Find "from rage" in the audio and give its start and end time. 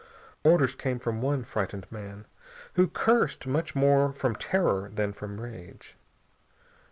5.13-5.95